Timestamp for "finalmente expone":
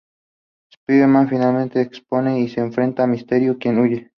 1.29-2.39